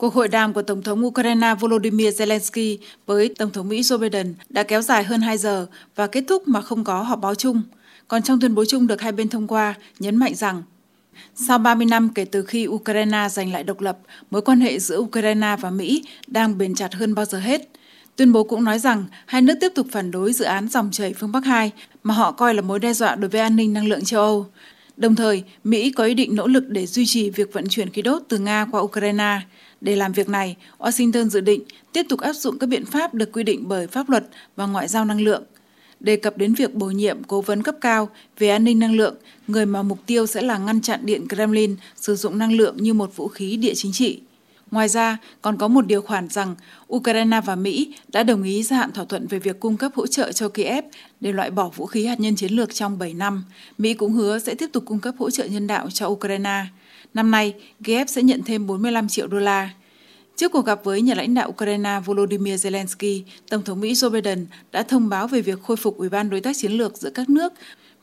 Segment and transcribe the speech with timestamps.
[0.00, 4.34] Cuộc hội đàm của Tổng thống Ukraine Volodymyr Zelensky với Tổng thống Mỹ Joe Biden
[4.48, 7.62] đã kéo dài hơn 2 giờ và kết thúc mà không có họp báo chung.
[8.08, 10.62] Còn trong tuyên bố chung được hai bên thông qua, nhấn mạnh rằng
[11.34, 13.98] sau 30 năm kể từ khi Ukraine giành lại độc lập,
[14.30, 17.68] mối quan hệ giữa Ukraine và Mỹ đang bền chặt hơn bao giờ hết.
[18.16, 21.14] Tuyên bố cũng nói rằng hai nước tiếp tục phản đối dự án dòng chảy
[21.14, 21.70] phương Bắc 2
[22.02, 24.46] mà họ coi là mối đe dọa đối với an ninh năng lượng châu Âu.
[25.00, 28.02] Đồng thời, Mỹ có ý định nỗ lực để duy trì việc vận chuyển khí
[28.02, 29.40] đốt từ Nga qua Ukraine.
[29.80, 31.62] Để làm việc này, Washington dự định
[31.92, 34.24] tiếp tục áp dụng các biện pháp được quy định bởi pháp luật
[34.56, 35.42] và ngoại giao năng lượng.
[36.00, 39.14] Đề cập đến việc bổ nhiệm cố vấn cấp cao về an ninh năng lượng,
[39.46, 42.94] người mà mục tiêu sẽ là ngăn chặn Điện Kremlin sử dụng năng lượng như
[42.94, 44.20] một vũ khí địa chính trị.
[44.70, 46.54] Ngoài ra, còn có một điều khoản rằng
[46.92, 50.06] Ukraine và Mỹ đã đồng ý gia hạn thỏa thuận về việc cung cấp hỗ
[50.06, 50.84] trợ cho Kiev
[51.20, 53.44] để loại bỏ vũ khí hạt nhân chiến lược trong 7 năm.
[53.78, 56.64] Mỹ cũng hứa sẽ tiếp tục cung cấp hỗ trợ nhân đạo cho Ukraine.
[57.14, 59.70] Năm nay, Kiev sẽ nhận thêm 45 triệu đô la.
[60.36, 64.46] Trước cuộc gặp với nhà lãnh đạo Ukraine Volodymyr Zelensky, Tổng thống Mỹ Joe Biden
[64.72, 67.30] đã thông báo về việc khôi phục Ủy ban đối tác chiến lược giữa các
[67.30, 67.52] nước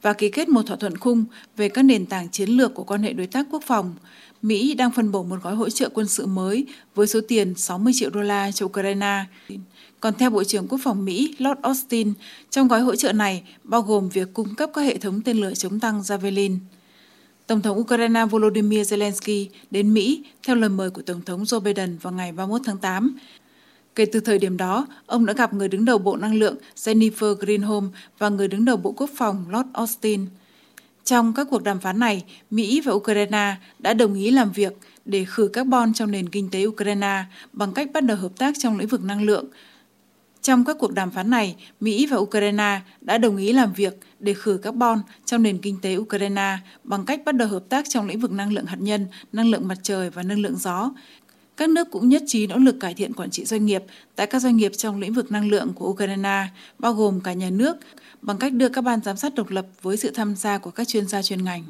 [0.01, 1.25] và ký kết một thỏa thuận khung
[1.57, 3.95] về các nền tảng chiến lược của quan hệ đối tác quốc phòng.
[4.41, 7.93] Mỹ đang phân bổ một gói hỗ trợ quân sự mới với số tiền 60
[7.95, 9.25] triệu đô la cho Ukraine.
[9.99, 12.13] Còn theo Bộ trưởng Quốc phòng Mỹ Lord Austin,
[12.49, 15.53] trong gói hỗ trợ này bao gồm việc cung cấp các hệ thống tên lửa
[15.53, 16.57] chống tăng Javelin.
[17.47, 21.97] Tổng thống Ukraine Volodymyr Zelensky đến Mỹ theo lời mời của Tổng thống Joe Biden
[21.97, 23.17] vào ngày 31 tháng 8.
[23.97, 27.35] Kể từ thời điểm đó, ông đã gặp người đứng đầu Bộ Năng lượng Jennifer
[27.35, 30.25] Greenholm và người đứng đầu Bộ Quốc phòng Lord Austin.
[31.03, 35.25] Trong các cuộc đàm phán này, Mỹ và Ukraine đã đồng ý làm việc để
[35.25, 37.23] khử carbon trong nền kinh tế Ukraine
[37.53, 39.45] bằng cách bắt đầu hợp tác trong lĩnh vực năng lượng.
[40.41, 44.33] Trong các cuộc đàm phán này, Mỹ và Ukraine đã đồng ý làm việc để
[44.33, 48.19] khử carbon trong nền kinh tế Ukraine bằng cách bắt đầu hợp tác trong lĩnh
[48.19, 50.91] vực năng lượng hạt nhân, năng lượng mặt trời và năng lượng gió.
[51.57, 53.83] Các nước cũng nhất trí nỗ lực cải thiện quản trị doanh nghiệp
[54.15, 56.47] tại các doanh nghiệp trong lĩnh vực năng lượng của Ukraine,
[56.79, 57.77] bao gồm cả nhà nước,
[58.21, 60.87] bằng cách đưa các ban giám sát độc lập với sự tham gia của các
[60.87, 61.63] chuyên gia chuyên ngành.